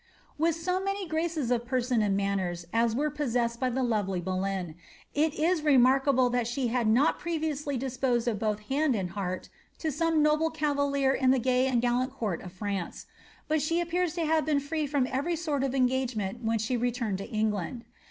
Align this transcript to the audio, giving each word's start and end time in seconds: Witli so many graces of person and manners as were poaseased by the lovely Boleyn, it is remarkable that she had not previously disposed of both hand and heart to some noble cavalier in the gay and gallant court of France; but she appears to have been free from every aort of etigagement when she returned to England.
Witli 0.39 0.53
so 0.55 0.83
many 0.83 1.07
graces 1.07 1.51
of 1.51 1.63
person 1.67 2.01
and 2.01 2.17
manners 2.17 2.65
as 2.73 2.95
were 2.95 3.11
poaseased 3.11 3.59
by 3.59 3.69
the 3.69 3.83
lovely 3.83 4.19
Boleyn, 4.19 4.73
it 5.13 5.35
is 5.35 5.61
remarkable 5.61 6.27
that 6.31 6.47
she 6.47 6.69
had 6.69 6.87
not 6.87 7.19
previously 7.19 7.77
disposed 7.77 8.27
of 8.27 8.39
both 8.39 8.61
hand 8.61 8.95
and 8.95 9.11
heart 9.11 9.49
to 9.77 9.91
some 9.91 10.23
noble 10.23 10.49
cavalier 10.49 11.13
in 11.13 11.29
the 11.29 11.37
gay 11.37 11.67
and 11.67 11.83
gallant 11.83 12.11
court 12.13 12.41
of 12.41 12.51
France; 12.51 13.05
but 13.47 13.61
she 13.61 13.79
appears 13.79 14.15
to 14.15 14.25
have 14.25 14.43
been 14.43 14.59
free 14.59 14.87
from 14.87 15.05
every 15.05 15.35
aort 15.35 15.63
of 15.63 15.75
etigagement 15.75 16.43
when 16.43 16.57
she 16.57 16.75
returned 16.75 17.19
to 17.19 17.29
England. 17.29 17.85